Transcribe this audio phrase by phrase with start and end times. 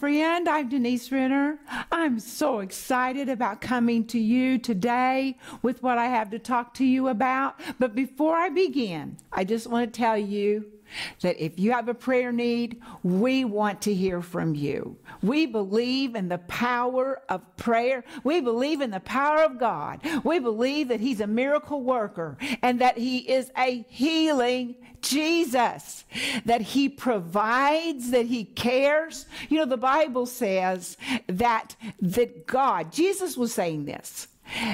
[0.00, 0.48] Friend.
[0.48, 1.58] I'm Denise Renner.
[1.92, 6.86] I'm so excited about coming to you today with what I have to talk to
[6.86, 7.60] you about.
[7.78, 10.72] But before I begin, I just want to tell you
[11.20, 14.96] that if you have a prayer need, we want to hear from you.
[15.22, 18.04] We believe in the power of prayer.
[18.24, 20.00] We believe in the power of God.
[20.24, 26.04] We believe that He's a miracle worker and that He is a healing Jesus,
[26.44, 29.26] that He provides, that He cares.
[29.48, 34.28] You know, the Bible says that, that God, Jesus was saying this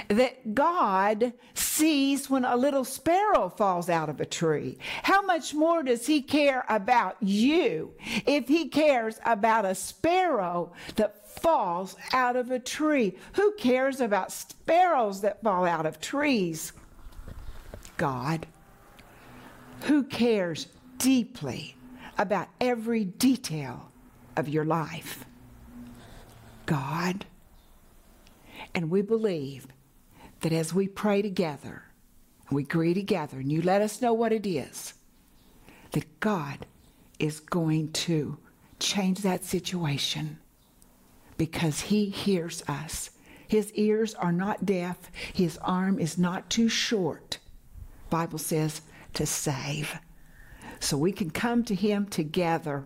[0.08, 4.78] that God sees when a little sparrow falls out of a tree.
[5.02, 7.92] How much more does He care about you
[8.26, 13.16] if He cares about a sparrow that falls out of a tree?
[13.34, 16.72] Who cares about sparrows that fall out of trees?
[17.96, 18.46] God.
[19.82, 21.76] Who cares deeply
[22.18, 23.90] about every detail
[24.36, 25.24] of your life?
[26.64, 27.26] God.
[28.76, 29.66] And we believe
[30.42, 31.84] that as we pray together,
[32.50, 34.92] we agree together, and you let us know what it is,
[35.92, 36.66] that God
[37.18, 38.36] is going to
[38.78, 40.38] change that situation
[41.38, 43.10] because He hears us.
[43.48, 47.38] His ears are not deaf, His arm is not too short,
[48.10, 48.82] Bible says,
[49.14, 49.98] to save.
[50.80, 52.84] So we can come to Him together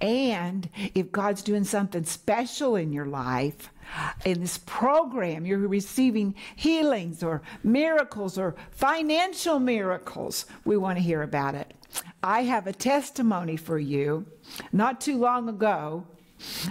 [0.00, 3.70] and if God's doing something special in your life,
[4.24, 11.22] in this program, you're receiving healings or miracles or financial miracles, we want to hear
[11.22, 11.74] about it.
[12.22, 14.26] I have a testimony for you.
[14.72, 16.06] Not too long ago,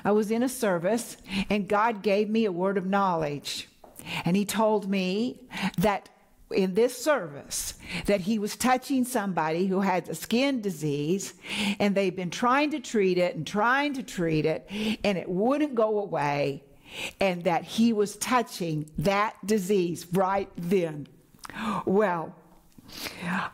[0.04, 1.18] I was in a service
[1.50, 3.70] and God gave me a word of knowledge.
[4.26, 5.40] And He told me
[5.78, 6.10] that
[6.54, 7.74] in this service
[8.06, 11.34] that he was touching somebody who had a skin disease
[11.80, 14.68] and they've been trying to treat it and trying to treat it
[15.04, 16.64] and it wouldn't go away
[17.20, 21.08] and that he was touching that disease right then.
[21.86, 22.36] Well,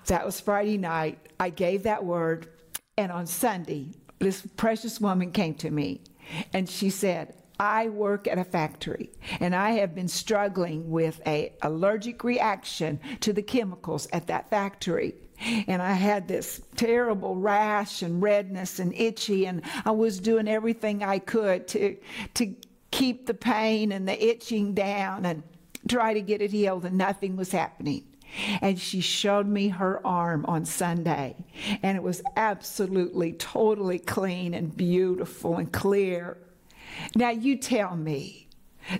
[0.07, 1.19] that was Friday night.
[1.39, 2.47] I gave that word
[2.97, 6.01] and on Sunday this precious woman came to me
[6.53, 11.51] and she said, I work at a factory and I have been struggling with a
[11.61, 15.15] allergic reaction to the chemicals at that factory.
[15.67, 21.03] And I had this terrible rash and redness and itchy and I was doing everything
[21.03, 21.97] I could to
[22.35, 22.55] to
[22.91, 25.43] keep the pain and the itching down and
[25.87, 28.05] try to get it healed and nothing was happening.
[28.61, 31.35] And she showed me her arm on Sunday,
[31.81, 36.37] and it was absolutely, totally clean and beautiful and clear.
[37.15, 38.49] Now, you tell me,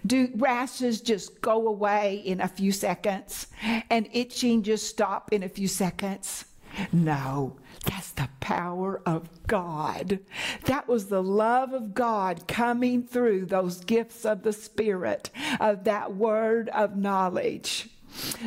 [0.05, 3.47] do rashes just go away in a few seconds
[3.89, 6.45] and itching just stop in a few seconds?
[6.91, 10.19] No, that's the power of God.
[10.65, 15.29] That was the love of God coming through those gifts of the Spirit,
[15.59, 17.89] of that word of knowledge.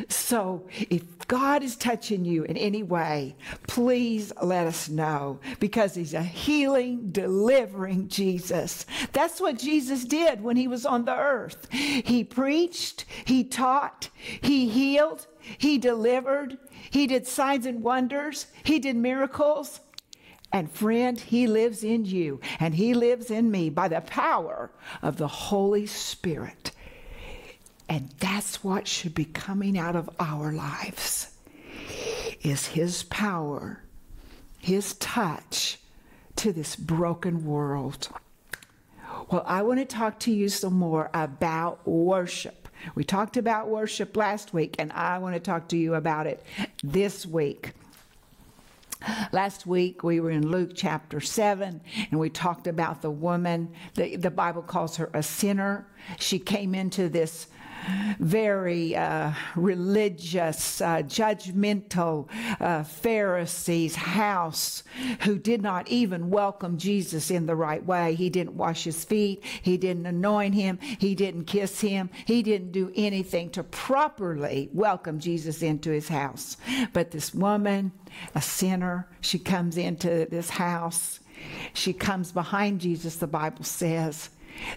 [0.09, 3.35] So if God is touching you in any way,
[3.67, 8.85] please let us know because He's a healing, delivering Jesus.
[9.11, 11.67] That's what Jesus did when He was on the earth.
[11.71, 16.57] He preached, He taught, He healed, He delivered,
[16.89, 19.79] He did signs and wonders, He did miracles.
[20.51, 25.17] And friend, He lives in you and He lives in me by the power of
[25.17, 26.71] the Holy Spirit.
[27.89, 31.29] And that's what should be coming out of our lives
[32.41, 33.81] is his power,
[34.59, 35.79] his touch
[36.35, 38.09] to this broken world.
[39.31, 42.67] Well, I want to talk to you some more about worship.
[42.95, 46.43] We talked about worship last week, and I want to talk to you about it
[46.83, 47.71] this week.
[49.31, 53.73] Last week we were in Luke chapter 7 and we talked about the woman.
[53.95, 55.85] The, the Bible calls her a sinner.
[56.19, 57.47] She came into this
[58.19, 62.27] very uh, religious, uh, judgmental
[62.59, 64.83] uh, Pharisees' house
[65.21, 68.15] who did not even welcome Jesus in the right way.
[68.15, 72.71] He didn't wash his feet, he didn't anoint him, he didn't kiss him, he didn't
[72.71, 76.57] do anything to properly welcome Jesus into his house.
[76.93, 77.91] But this woman,
[78.35, 81.19] a sinner, she comes into this house.
[81.73, 84.29] She comes behind Jesus, the Bible says.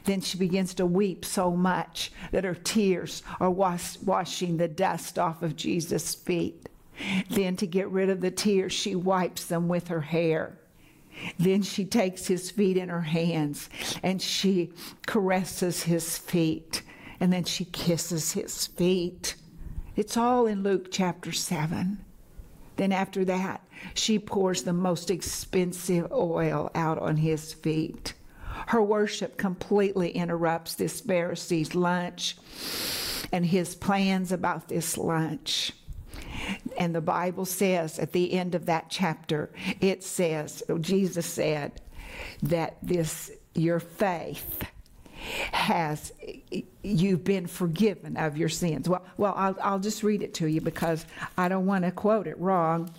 [0.05, 5.19] Then she begins to weep so much that her tears are wash, washing the dust
[5.19, 6.69] off of Jesus' feet.
[7.31, 10.59] Then, to get rid of the tears, she wipes them with her hair.
[11.39, 13.71] Then she takes his feet in her hands
[14.03, 14.73] and she
[15.07, 16.83] caresses his feet.
[17.21, 19.37] And then she kisses his feet.
[19.95, 22.05] It's all in Luke chapter 7.
[22.77, 23.63] Then, after that,
[23.95, 28.13] she pours the most expensive oil out on his feet
[28.67, 32.37] Her worship completely interrupts this Pharisee's lunch
[33.33, 35.73] and his plans about this lunch.
[36.77, 41.81] And the Bible says at the end of that chapter, it says, Jesus said
[42.43, 44.65] that this, your faith,
[45.53, 46.13] has
[46.83, 48.89] you've been forgiven of your sins.
[48.89, 52.27] Well, well, I'll, I'll just read it to you because I don't want to quote
[52.27, 52.91] it wrong.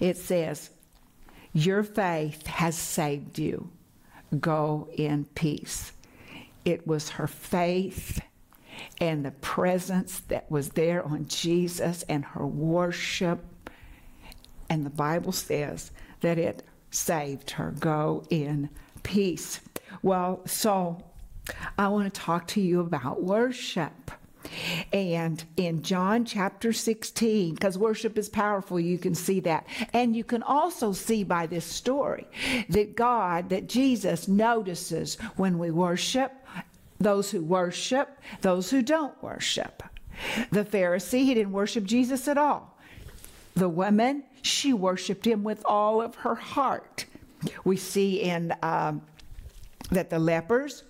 [0.00, 0.70] It says,
[1.56, 3.70] "Your faith has saved you.
[4.38, 5.92] Go in peace."
[6.66, 8.20] It was her faith
[9.00, 13.70] and the presence that was there on Jesus and her worship.
[14.68, 17.70] And the Bible says that it saved her.
[17.70, 18.68] Go in
[19.02, 19.60] peace.
[20.02, 21.02] Well, so
[21.78, 24.10] I want to talk to you about worship.
[24.92, 29.66] And in John chapter 16, because worship is powerful, you can see that.
[29.92, 32.26] And you can also see by this story
[32.68, 36.32] that God, that Jesus notices when we worship,
[36.98, 39.82] those who worship, those who don't worship.
[40.50, 42.78] The Pharisee, he didn't worship Jesus at all.
[43.54, 47.06] The woman, she worshiped him with all of her heart.
[47.64, 49.02] We see in um,
[49.90, 50.84] that the lepers,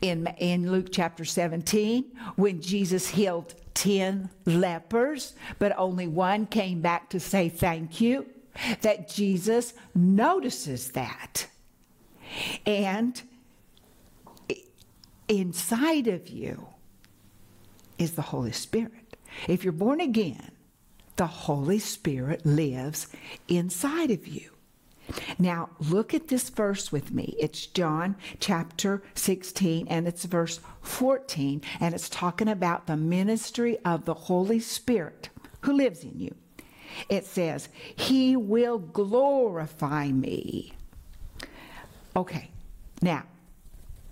[0.00, 2.04] in, in Luke chapter 17,
[2.36, 8.26] when Jesus healed 10 lepers, but only one came back to say thank you,
[8.82, 11.46] that Jesus notices that.
[12.66, 13.20] And
[15.28, 16.68] inside of you
[17.98, 19.16] is the Holy Spirit.
[19.48, 20.52] If you're born again,
[21.16, 23.08] the Holy Spirit lives
[23.48, 24.51] inside of you.
[25.38, 27.34] Now, look at this verse with me.
[27.38, 34.04] It's John chapter 16 and it's verse 14, and it's talking about the ministry of
[34.04, 35.28] the Holy Spirit
[35.62, 36.34] who lives in you.
[37.08, 40.72] It says, He will glorify me.
[42.14, 42.50] Okay,
[43.00, 43.24] now,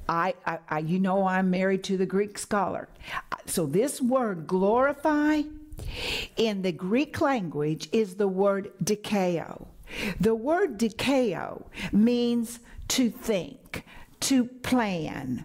[0.09, 2.89] I, I, I, you know I'm married to the Greek scholar.
[3.47, 5.43] So this word glorify
[6.37, 9.67] in the Greek language is the word dokeo.
[10.19, 13.85] The word dokeo means to think,
[14.21, 15.45] to plan,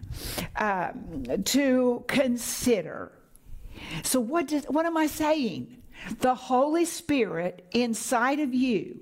[0.56, 3.12] um, to consider.
[4.02, 5.82] So, what, does, what am I saying?
[6.20, 9.00] The Holy Spirit inside of you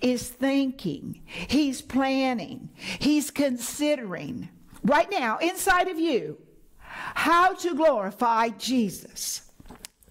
[0.00, 4.48] is thinking, He's planning, He's considering
[4.82, 6.38] right now inside of you
[7.14, 9.42] how to glorify Jesus.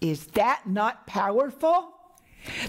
[0.02, 1.94] Is that not powerful?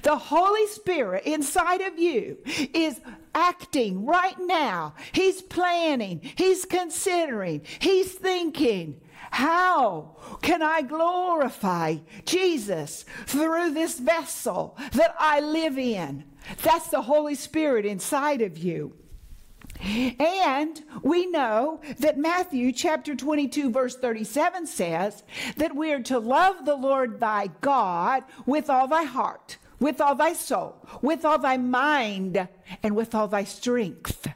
[0.03, 2.39] The Holy Spirit inside of you
[2.75, 3.01] is
[3.35, 4.95] acting right now.
[5.13, 9.01] He's planning, He's considering, He's thinking.
[9.33, 16.25] How can I glorify Jesus through this vessel that I live in?
[16.63, 18.97] That's the Holy Spirit inside of you.
[19.83, 25.23] And we know that Matthew chapter 22, verse 37 says
[25.57, 30.15] that we are to love the Lord thy God with all thy heart, with all
[30.15, 32.49] thy soul, with all thy mind,
[32.83, 34.29] and with all thy strength.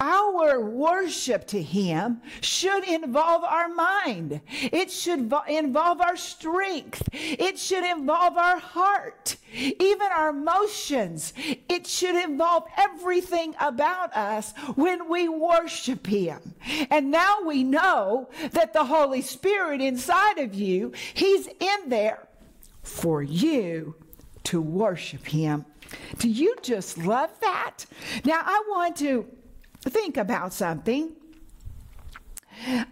[0.00, 4.40] Our worship to Him should involve our mind.
[4.50, 7.08] It should involve our strength.
[7.12, 11.32] It should involve our heart, even our emotions.
[11.68, 16.54] It should involve everything about us when we worship Him.
[16.90, 22.26] And now we know that the Holy Spirit inside of you, He's in there
[22.82, 23.94] for you
[24.44, 25.64] to worship Him.
[26.18, 27.86] Do you just love that?
[28.24, 29.26] Now, I want to
[29.82, 31.12] think about something.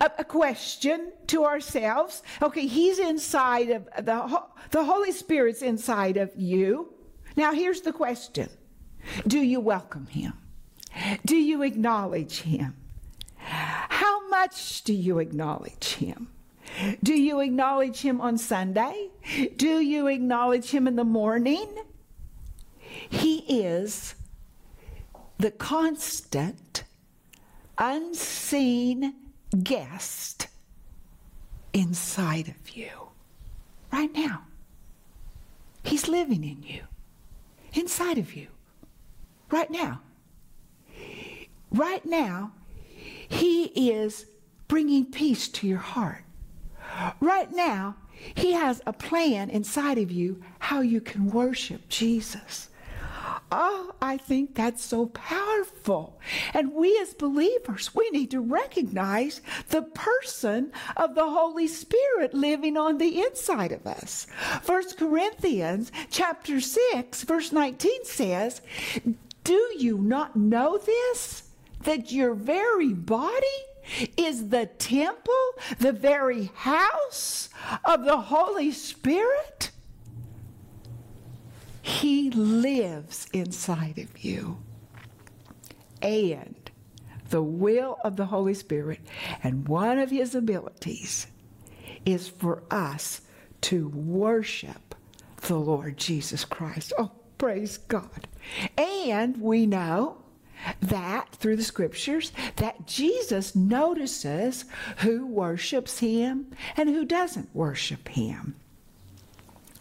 [0.01, 2.23] A, a, question to ourselves.
[2.43, 6.93] Okay, he's inside of the the Holy Spirit's inside of you.
[7.37, 8.49] Now here's the question.
[9.27, 10.35] Do you welcome him?
[11.25, 12.75] Do you acknowledge him?
[13.37, 16.29] How much do you acknowledge him?
[17.03, 19.11] Do you acknowledge him on Sunday?
[19.57, 21.69] Do you acknowledge him in the morning?
[23.09, 24.15] He is
[25.39, 26.85] the constant,
[27.79, 29.15] unseen
[29.63, 30.49] guest
[31.73, 32.91] inside of you
[33.93, 34.43] right now.
[35.85, 36.83] He's living in you,
[37.75, 38.49] inside of you,
[39.51, 40.01] right now.
[41.71, 42.53] Right now,
[43.29, 44.27] He is
[44.69, 46.25] bringing peace to your heart.
[47.21, 47.97] Right now,
[48.35, 52.69] He has a plan inside of you how you can worship Jesus.
[53.55, 56.19] Oh, I think that's so powerful.
[56.55, 62.79] And we as believers, we need to recognize the person of the Holy Spirit living
[62.79, 64.27] on the inside of us.
[64.63, 68.63] First Corinthians chapter 6 verse 19 says,
[69.45, 71.43] Do you not know this?
[71.83, 73.59] That your very body
[74.17, 77.49] is the temple, the very house
[77.85, 79.71] of the Holy Spirit?
[81.81, 84.59] He lives inside of you.
[86.01, 86.71] And
[87.31, 89.01] the will of the Holy Spirit
[89.43, 91.27] and one of his abilities
[92.05, 93.23] is for us
[93.63, 94.95] to worship
[95.43, 96.93] the Lord Jesus Christ.
[96.99, 98.29] Oh, praise God.
[98.77, 100.22] And we know
[100.81, 104.65] that through the scriptures that Jesus notices
[104.99, 108.57] who worships him and who doesn't worship him.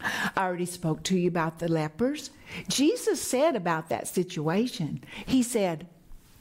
[0.04, 2.32] I already spoke to you about the lepers.
[2.68, 5.88] Jesus said about that situation, He said,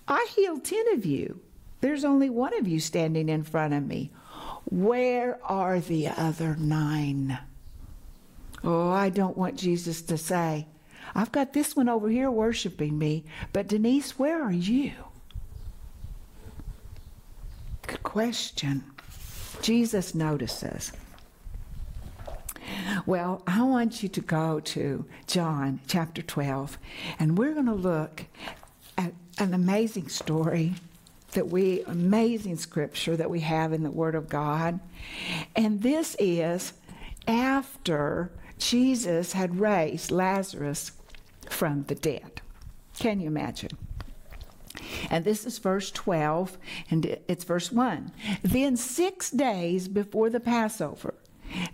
[0.08, 1.40] I healed 10 of you.
[1.80, 4.10] There's only one of you standing in front of me.
[4.64, 7.38] Where are the other nine?
[8.62, 10.66] Oh, I don't want Jesus to say,
[11.14, 14.92] I've got this one over here worshiping me, but Denise, where are you?
[17.86, 18.84] Good question.
[19.62, 20.92] Jesus notices.
[23.06, 26.78] Well, I want you to go to John chapter 12,
[27.18, 28.24] and we're going to look
[28.96, 30.74] at an amazing story
[31.32, 34.80] that we, amazing scripture that we have in the Word of God.
[35.56, 36.72] And this is
[37.26, 40.92] after Jesus had raised Lazarus
[41.50, 42.40] from the dead.
[42.98, 43.70] Can you imagine?
[45.10, 46.58] And this is verse 12,
[46.90, 48.12] and it's verse 1.
[48.42, 51.14] Then, six days before the Passover,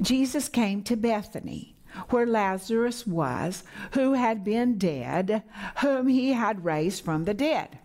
[0.00, 1.76] Jesus came to Bethany,
[2.10, 5.42] where Lazarus was, who had been dead,
[5.78, 7.78] whom he had raised from the dead.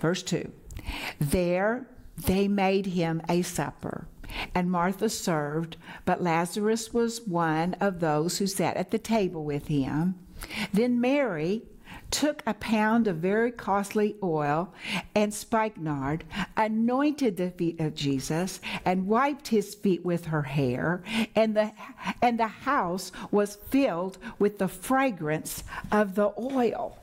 [0.00, 0.50] Verse 2
[1.20, 4.06] There they made him a supper,
[4.54, 9.68] and Martha served, but Lazarus was one of those who sat at the table with
[9.68, 10.16] him.
[10.72, 11.62] Then Mary,
[12.10, 14.72] took a pound of very costly oil
[15.14, 16.24] and spikenard,
[16.56, 21.02] anointed the feet of Jesus, and wiped his feet with her hair,
[21.34, 21.72] and the,
[22.22, 26.98] and the house was filled with the fragrance of the oil.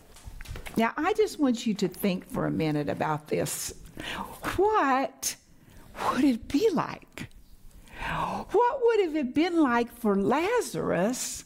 [0.77, 3.73] Now, I just want you to think for a minute about this.
[4.57, 5.35] What
[6.11, 7.29] would it be like?
[8.51, 11.45] What would have it been like for Lazarus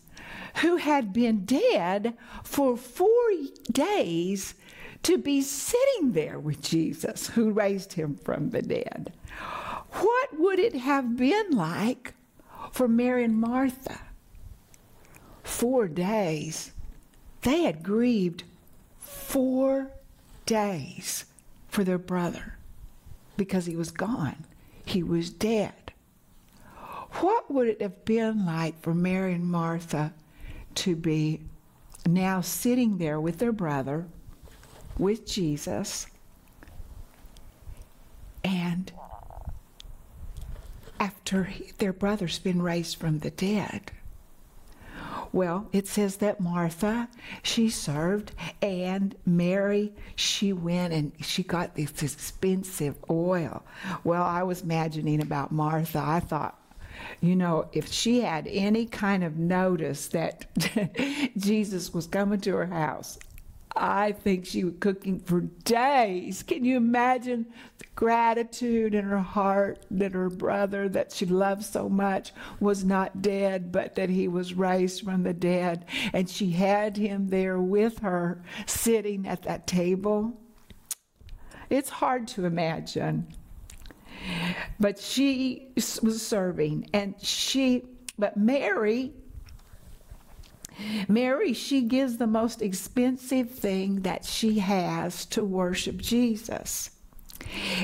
[0.58, 3.30] who had been dead for four
[3.72, 4.56] days
[5.04, 9.14] to be sitting there with Jesus, who raised him from the dead.
[9.92, 12.14] What would it have been like
[12.72, 14.00] for Mary and Martha?
[15.44, 16.72] Four days.
[17.42, 18.44] They had grieved
[19.00, 19.92] four
[20.46, 21.26] days
[21.68, 22.58] for their brother
[23.38, 24.46] because he was gone.
[24.86, 25.94] He was dead.
[27.14, 30.14] What would it have been like for Mary and Martha
[30.80, 31.42] to be
[32.08, 34.08] now sitting there with their brother,
[34.98, 36.08] with Jesus,
[38.44, 38.92] and
[41.00, 43.92] after he, their brother's been raised from the dead.
[45.32, 47.08] Well, it says that Martha,
[47.44, 48.32] she served,
[48.62, 53.64] and Mary, she went and she got this expensive oil.
[54.04, 56.02] Well, I was imagining about Martha.
[56.04, 56.59] I thought,
[57.22, 60.48] you know, if she had any kind of notice that
[61.38, 63.18] Jesus was coming to her house,
[63.76, 66.44] I think she was cooking for days.
[66.44, 67.46] Can you imagine
[67.78, 73.22] the gratitude in her heart that her brother, that she loved so much, was not
[73.22, 75.86] dead, but that he was raised from the dead?
[76.14, 80.38] And she had him there with her, sitting at that table.
[81.70, 83.28] It's hard to imagine.
[84.80, 87.84] But she was serving, and she,
[88.18, 89.14] but Mary,
[91.08, 96.92] Mary, she gives the most expensive thing that she has to worship Jesus.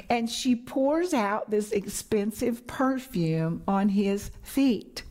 [0.09, 5.03] And she pours out this expensive perfume on his feet.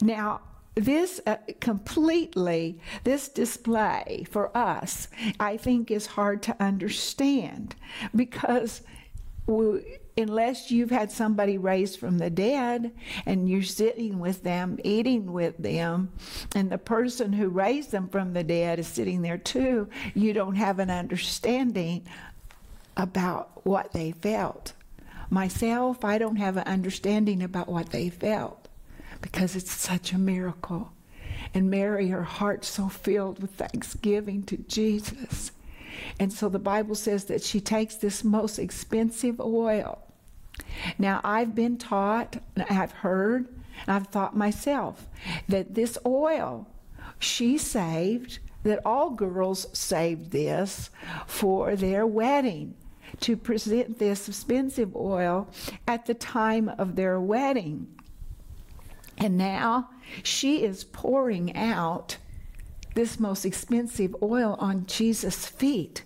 [0.00, 0.40] Now,
[0.74, 7.76] this uh, completely, this display for us, I think is hard to understand
[8.14, 8.82] because
[9.46, 12.92] we, unless you've had somebody raised from the dead
[13.26, 16.12] and you're sitting with them, eating with them,
[16.54, 20.56] and the person who raised them from the dead is sitting there too, you don't
[20.56, 22.06] have an understanding
[22.96, 24.72] about what they felt.
[25.30, 28.68] Myself, I don't have an understanding about what they felt
[29.20, 30.92] because it's such a miracle.
[31.52, 35.50] And Mary, her heart so filled with thanksgiving to Jesus.
[36.18, 40.03] And so the Bible says that she takes this most expensive oil.
[40.98, 42.36] Now, I've been taught,
[42.70, 43.48] I've heard,
[43.86, 45.08] I've thought myself
[45.48, 46.66] that this oil
[47.18, 50.90] she saved that all girls saved this
[51.26, 52.74] for their wedding
[53.20, 55.48] to present this expensive oil
[55.86, 57.86] at the time of their wedding.
[59.18, 59.90] And now
[60.22, 62.16] she is pouring out
[62.94, 66.02] this most expensive oil on Jesus' feet.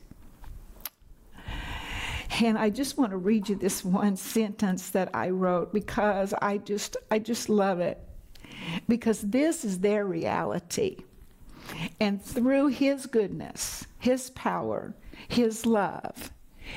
[2.40, 6.58] And I just want to read you this one sentence that I wrote because I
[6.58, 8.00] just I just love it.
[8.88, 10.98] Because this is their reality.
[12.00, 14.94] And through his goodness, his power,
[15.26, 16.30] his love,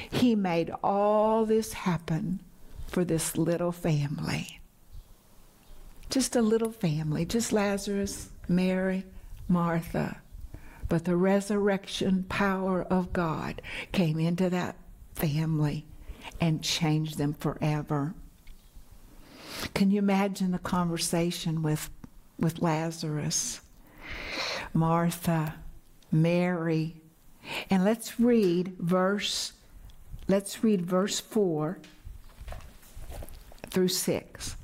[0.09, 2.39] he made all this happen
[2.87, 4.59] for this little family.
[6.09, 9.05] Just a little family, just Lazarus, Mary,
[9.47, 10.21] Martha.
[10.89, 13.61] But the resurrection power of God
[13.93, 14.75] came into that
[15.13, 15.85] family
[16.39, 18.13] and change them forever.
[19.73, 21.89] Can you imagine the conversation with,
[22.39, 23.61] with Lazarus,
[24.73, 25.55] Martha,
[26.11, 26.95] Mary?
[27.69, 29.53] And let's read verse
[30.31, 31.77] let's read verse 4
[33.67, 34.55] through 6.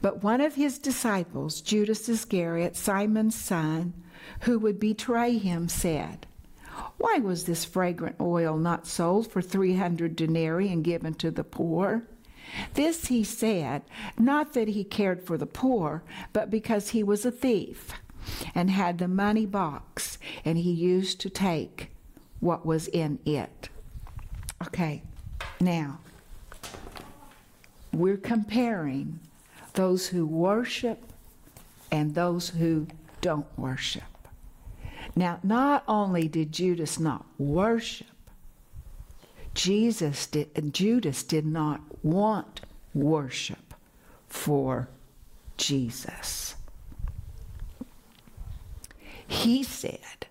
[0.00, 3.92] But one of his disciples, Judas Iscariot, Simon's son,
[4.42, 6.26] who would betray him, said,
[7.00, 12.02] Why was this fragrant oil not sold for 300 denarii and given to the poor?
[12.74, 13.82] This he said,
[14.18, 16.02] not that he cared for the poor,
[16.34, 17.92] but because he was a thief
[18.54, 21.90] and had the money box, and he used to take
[22.38, 23.70] what was in it.
[24.66, 25.02] Okay,
[25.58, 26.00] now
[27.94, 29.20] we're comparing
[29.72, 31.02] those who worship
[31.90, 32.86] and those who
[33.22, 34.02] don't worship.
[35.16, 38.06] Now, not only did Judas not worship,
[39.54, 42.60] Jesus did, Judas did not want
[42.94, 43.74] worship
[44.28, 44.88] for
[45.56, 46.54] Jesus.
[49.26, 50.26] He said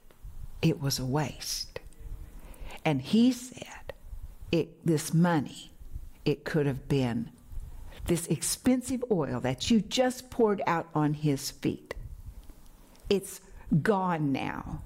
[0.62, 1.80] it was a waste.
[2.86, 3.94] And he said
[4.52, 5.72] it, this money,
[6.26, 7.32] it could have been
[8.06, 11.94] this expensive oil that you just poured out on his feet.
[13.10, 13.42] It's
[13.82, 14.82] gone now.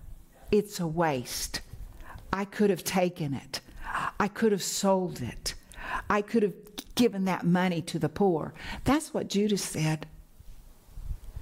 [0.51, 1.61] It's a waste.
[2.31, 3.61] I could have taken it.
[4.19, 5.53] I could have sold it.
[6.09, 6.53] I could have
[6.95, 8.53] given that money to the poor.
[8.83, 10.07] That's what Judas said.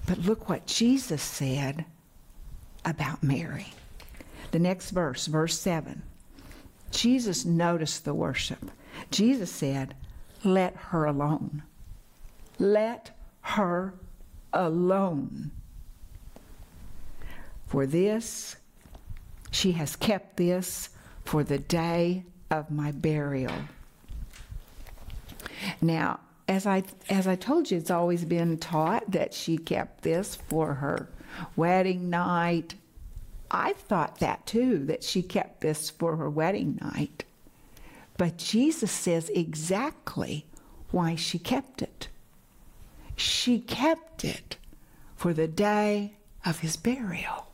[0.06, 1.86] But look what Jesus said
[2.84, 3.74] about Mary.
[4.52, 6.02] The next verse, verse 7.
[6.92, 8.72] Jesus noticed the worship.
[9.12, 9.96] Jesus said,
[10.44, 11.64] Let her alone.
[12.60, 13.94] Let her
[14.52, 15.52] alone.
[17.72, 18.58] For this,
[19.50, 20.90] she has kept this
[21.24, 23.54] for the day of my burial.
[25.82, 30.36] Now, as I as I told you, it's always been taught that she kept this
[30.36, 31.08] for her
[31.56, 32.76] wedding night.
[33.50, 37.24] I thought that too, that she kept this for her wedding night.
[38.18, 40.46] But Jesus says exactly
[40.90, 42.10] why she kept it.
[43.16, 44.58] She kept it
[45.16, 47.48] for the day of his burial.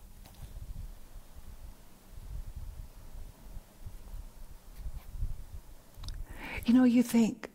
[6.67, 7.49] You know, you think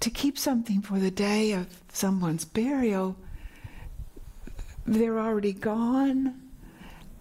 [0.00, 3.16] to keep something for the day of someone's burial,
[4.84, 6.42] they're already gone.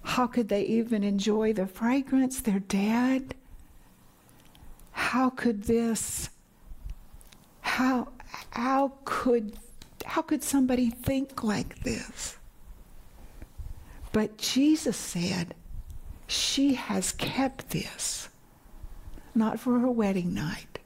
[0.01, 2.41] How could they even enjoy the fragrance?
[2.41, 3.35] They're dead.
[4.91, 6.29] How could this
[7.61, 8.07] how
[8.49, 9.53] how could
[10.05, 12.37] how could somebody think like this?
[14.11, 15.53] But Jesus said,
[16.25, 18.29] she has kept this,
[19.35, 20.78] not for her wedding night,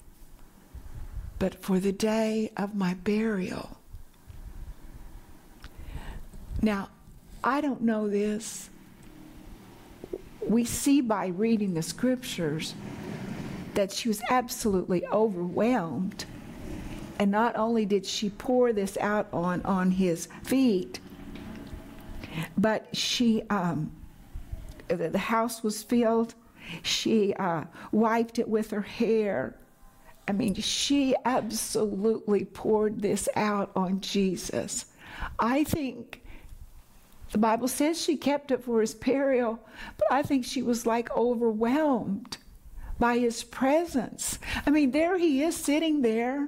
[1.40, 3.78] but for the day of my burial.
[6.62, 6.90] Now,
[7.44, 8.70] I don't know this.
[10.48, 12.74] We see by reading the scriptures
[13.74, 16.26] that she was absolutely overwhelmed.
[17.20, 21.00] And not only did she pour this out on, on his feet,
[22.58, 23.92] but she, um,
[24.88, 26.34] the house was filled.
[26.82, 29.56] She uh, wiped it with her hair.
[30.28, 34.86] I mean, she absolutely poured this out on Jesus.
[35.38, 36.22] I think
[37.32, 39.60] the Bible says she kept it for his burial,
[39.98, 42.38] but I think she was like overwhelmed
[43.00, 44.40] by his presence.
[44.66, 46.48] I mean, there he is sitting there,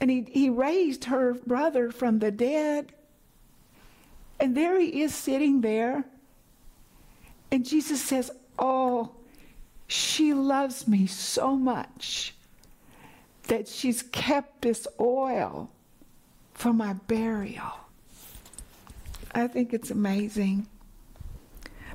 [0.00, 2.92] and he, he raised her brother from the dead.
[4.40, 6.04] And there he is sitting there.
[7.52, 9.12] And Jesus says, Oh,
[9.86, 12.34] she loves me so much
[13.50, 15.68] that she's kept this oil
[16.54, 17.72] for my burial.
[19.34, 20.68] I think it's amazing.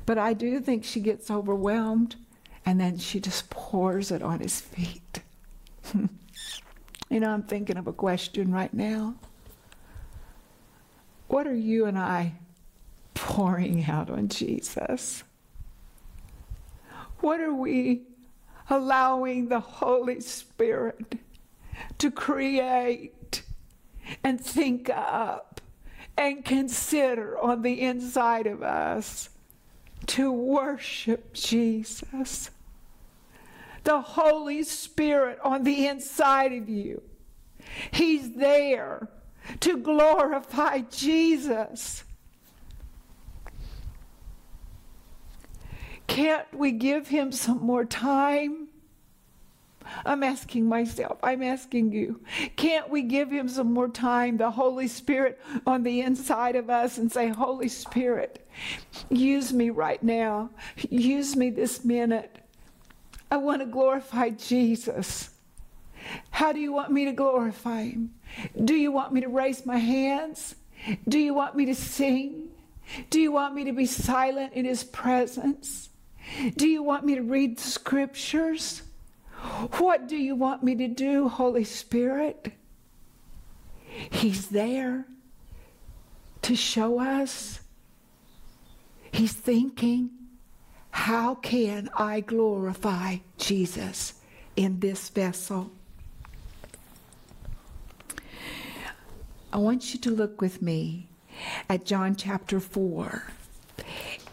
[0.04, 2.16] But I do think she gets overwhelmed
[2.66, 5.22] and then she just pours it on his feet.
[5.94, 9.14] you know, I'm thinking of a question right now.
[11.28, 12.34] What are you and I
[13.14, 15.24] pouring out on Jesus?
[17.20, 18.02] What are we
[18.68, 21.18] allowing the Holy Spirit
[21.98, 23.42] to create
[24.22, 25.60] and think up
[26.16, 29.30] and consider on the inside of us
[30.06, 32.50] to worship Jesus?
[33.84, 37.02] The Holy Spirit on the inside of you.
[37.90, 39.08] He's there
[39.60, 42.04] to glorify Jesus.
[46.06, 48.65] Can't we give him some more time?
[50.04, 52.20] I'm asking myself, I'm asking you,
[52.56, 56.98] can't we give him some more time, the Holy Spirit on the inside of us,
[56.98, 58.46] and say, Holy Spirit,
[59.10, 60.50] use me right now,
[60.90, 62.38] use me this minute.
[63.30, 65.30] I want to glorify Jesus.
[66.30, 68.14] How do you want me to glorify him?
[68.64, 70.54] Do you want me to raise my hands?
[71.08, 72.48] Do you want me to sing?
[73.10, 75.88] Do you want me to be silent in his presence?
[76.56, 78.82] Do you want me to read the scriptures?
[79.78, 82.52] What do you want me to do, Holy Spirit?
[84.10, 85.06] He's there
[86.42, 87.60] to show us.
[89.10, 90.10] He's thinking,
[90.90, 94.14] how can I glorify Jesus
[94.56, 95.70] in this vessel?
[99.52, 101.08] I want you to look with me
[101.68, 103.22] at John chapter 4.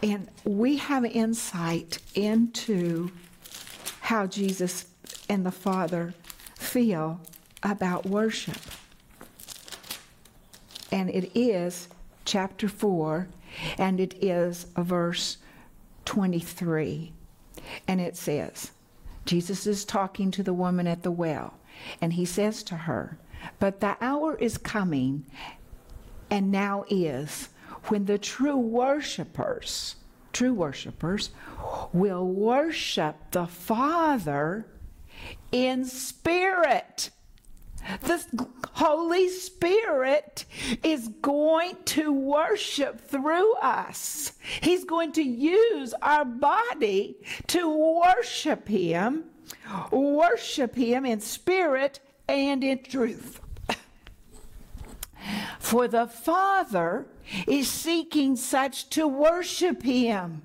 [0.02, 3.10] And we have insight into
[4.00, 4.86] how Jesus
[5.28, 6.14] and the Father
[6.56, 7.20] feel
[7.62, 8.58] about worship.
[10.92, 11.88] And it is
[12.24, 13.28] chapter 4,
[13.78, 15.38] and it is verse
[16.04, 17.12] 23.
[17.88, 18.70] And it says,
[19.24, 21.54] Jesus is talking to the woman at the well,
[22.00, 23.18] and he says to her,
[23.58, 25.24] But the hour is coming,
[26.30, 27.48] and now is,
[27.86, 29.96] when the true worshipers,
[30.32, 31.30] true worshipers,
[31.92, 34.66] will worship the Father
[35.52, 37.10] in spirit.
[38.02, 40.46] The Holy Spirit
[40.82, 44.32] is going to worship through us.
[44.62, 47.16] He's going to use our body
[47.48, 47.68] to
[48.02, 49.24] worship Him,
[49.90, 53.40] worship Him in spirit and in truth.
[55.58, 57.06] For the Father
[57.46, 60.42] is seeking such to worship Him.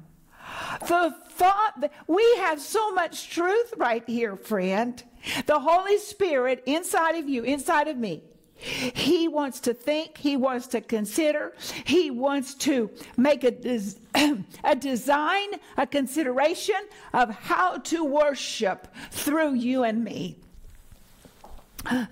[0.87, 5.01] The thought we have so much truth right here, friend.
[5.45, 8.21] The Holy Spirit inside of you, inside of me.
[8.57, 11.53] He wants to think, he wants to consider,
[11.85, 13.95] he wants to make a, des-
[14.65, 15.47] a design,
[15.77, 16.81] a consideration
[17.13, 20.35] of how to worship through you and me.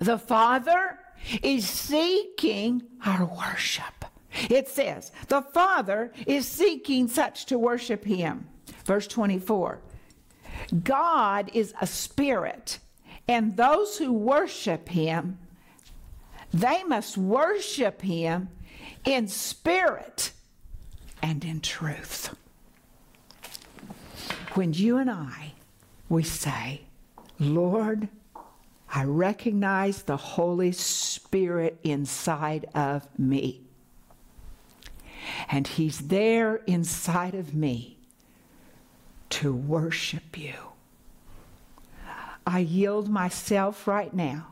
[0.00, 0.98] The Father
[1.42, 4.06] is seeking our worship.
[4.48, 8.48] It says, the Father is seeking such to worship him.
[8.88, 9.80] Verse 24
[10.82, 12.78] God is a spirit,
[13.28, 15.38] and those who worship him,
[16.54, 18.48] they must worship him
[19.04, 20.32] in spirit
[21.22, 22.34] and in truth.
[24.54, 25.52] When you and I,
[26.08, 26.80] we say,
[27.38, 28.08] Lord,
[28.92, 33.60] I recognize the Holy Spirit inside of me.
[35.50, 37.97] And He's there inside of me
[39.30, 40.54] to worship you.
[42.46, 44.48] I yield myself right now.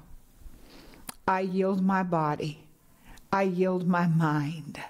[1.26, 2.64] I yield my body.
[3.32, 4.80] I yield my mind.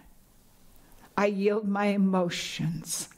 [1.16, 3.09] I yield my emotions.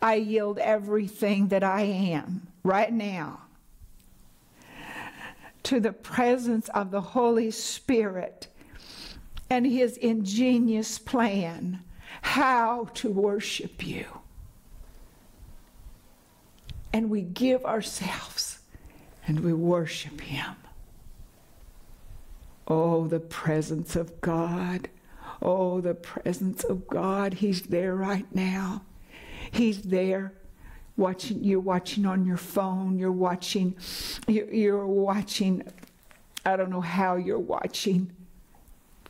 [0.00, 3.42] I yield everything that I am right now
[5.64, 8.48] to the presence of the Holy Spirit
[9.50, 11.80] and his ingenious plan
[12.22, 14.06] how to worship you.
[16.94, 18.60] And we give ourselves
[19.26, 20.54] and we worship him.
[22.68, 24.88] Oh, the presence of God.
[25.42, 27.34] Oh, the presence of God.
[27.34, 28.82] He's there right now.
[29.50, 30.34] He's there
[30.96, 33.74] watching you're watching on your phone you're watching
[34.28, 35.60] you're, you're watching
[36.46, 38.08] i don't know how you're watching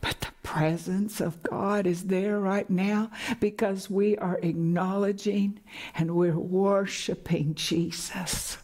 [0.01, 5.59] but the presence of god is there right now because we are acknowledging
[5.95, 8.57] and we're worshiping jesus.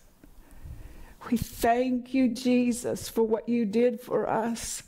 [1.29, 4.83] We thank you jesus for what you did for us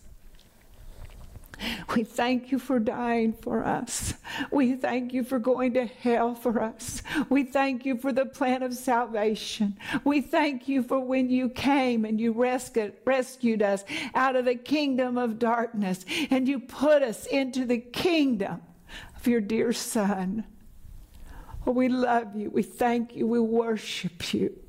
[1.96, 4.14] We thank you for dying for us.
[4.52, 7.02] We thank you for going to hell for us.
[7.30, 9.78] We thank you for the plan of salvation.
[10.04, 13.84] We thank you for when you came and you rescued, rescued us
[14.16, 18.62] out of the kingdom of darkness and you put us into the kingdom
[19.16, 20.46] of your dear Son.
[21.66, 22.50] Oh, we love you.
[22.50, 23.28] We thank you.
[23.28, 24.63] We worship you.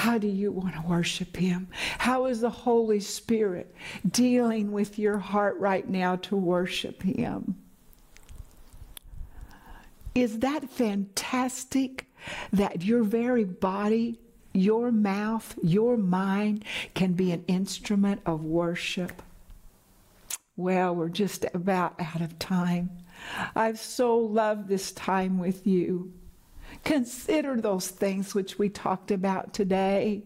[0.00, 1.68] How do you want to worship Him?
[1.98, 3.74] How is the Holy Spirit
[4.10, 7.56] dealing with your heart right now to worship Him?
[10.14, 12.06] Is that fantastic
[12.50, 14.18] that your very body,
[14.54, 19.20] your mouth, your mind can be an instrument of worship?
[20.56, 22.88] Well, we're just about out of time.
[23.54, 26.14] I've so loved this time with you.
[26.84, 30.22] Consider those things which we talked about today.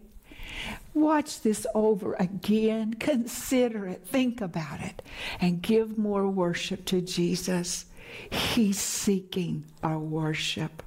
[0.94, 2.94] Watch this over again.
[2.94, 4.06] Consider it.
[4.06, 5.02] Think about it.
[5.40, 7.86] And give more worship to Jesus.
[8.30, 10.82] He's seeking our worship.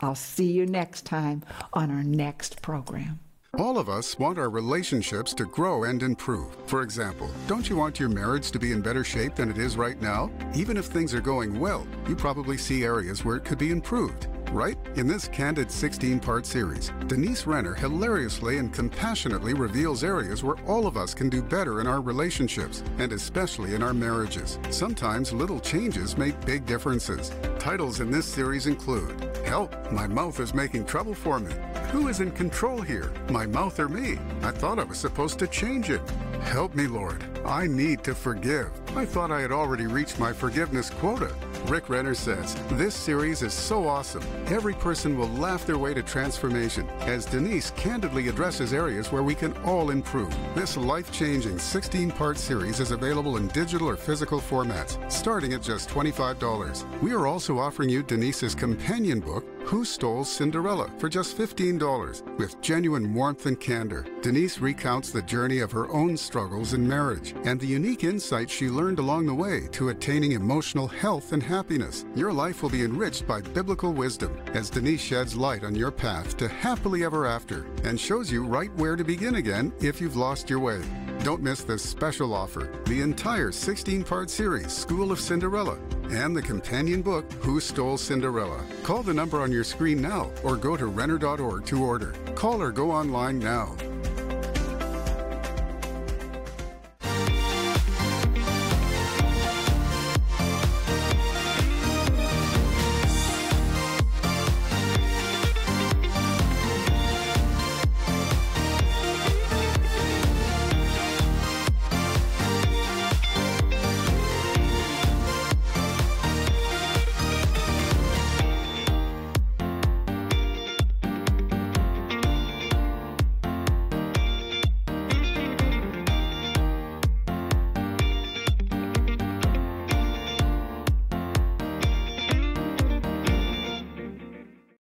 [0.00, 1.42] I'll see you next time
[1.72, 3.18] on our next program.
[3.58, 6.56] All of us want our relationships to grow and improve.
[6.66, 9.76] For example, don't you want your marriage to be in better shape than it is
[9.76, 10.30] right now?
[10.54, 14.28] Even if things are going well, you probably see areas where it could be improved
[14.50, 14.76] right?
[14.96, 20.86] In this candid 16 part series, Denise Renner hilariously and compassionately reveals areas where all
[20.86, 24.58] of us can do better in our relationships, and especially in our marriages.
[24.70, 27.32] Sometimes little changes make big differences.
[27.58, 31.52] Titles in this series include Help, my mouth is making trouble for me.
[31.90, 34.18] Who is in control here, my mouth or me?
[34.42, 36.00] I thought I was supposed to change it.
[36.42, 37.24] Help me, Lord.
[37.44, 38.70] I need to forgive.
[38.96, 41.34] I thought I had already reached my forgiveness quota.
[41.66, 44.22] Rick Renner says, This series is so awesome.
[44.46, 49.34] Every person will laugh their way to transformation as Denise candidly addresses areas where we
[49.34, 50.34] can all improve.
[50.54, 55.62] This life changing 16 part series is available in digital or physical formats, starting at
[55.62, 57.00] just $25.
[57.02, 62.60] We are also offering you Denise's companion book, who Stole Cinderella for just $15 with
[62.60, 64.06] genuine warmth and candor.
[64.22, 68.68] Denise recounts the journey of her own struggles in marriage and the unique insights she
[68.68, 72.04] learned along the way to attaining emotional health and happiness.
[72.14, 76.36] Your life will be enriched by biblical wisdom as Denise sheds light on your path
[76.38, 80.50] to happily ever after and shows you right where to begin again if you've lost
[80.50, 80.82] your way.
[81.22, 85.78] Don't miss this special offer the entire 16 part series, School of Cinderella,
[86.10, 88.64] and the companion book, Who Stole Cinderella.
[88.82, 92.14] Call the number on your screen now or go to Renner.org to order.
[92.34, 93.76] Call or go online now.